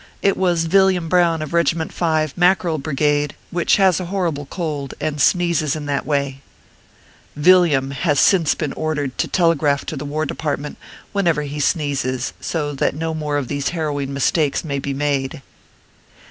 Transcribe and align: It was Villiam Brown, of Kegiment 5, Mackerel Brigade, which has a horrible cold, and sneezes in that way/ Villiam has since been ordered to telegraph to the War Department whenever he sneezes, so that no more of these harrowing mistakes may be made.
It 0.23 0.35
was 0.35 0.65
Villiam 0.65 1.07
Brown, 1.07 1.43
of 1.43 1.51
Kegiment 1.51 1.91
5, 1.93 2.35
Mackerel 2.35 2.79
Brigade, 2.79 3.35
which 3.51 3.75
has 3.77 3.99
a 3.99 4.05
horrible 4.05 4.47
cold, 4.47 4.95
and 4.99 5.21
sneezes 5.21 5.75
in 5.75 5.85
that 5.85 6.07
way/ 6.07 6.41
Villiam 7.35 7.91
has 7.91 8.19
since 8.19 8.55
been 8.55 8.73
ordered 8.73 9.15
to 9.19 9.27
telegraph 9.27 9.85
to 9.85 9.95
the 9.95 10.03
War 10.03 10.25
Department 10.25 10.79
whenever 11.11 11.43
he 11.43 11.59
sneezes, 11.59 12.33
so 12.41 12.73
that 12.73 12.95
no 12.95 13.13
more 13.13 13.37
of 13.37 13.47
these 13.47 13.69
harrowing 13.77 14.11
mistakes 14.11 14.63
may 14.63 14.79
be 14.79 14.95
made. 14.95 15.43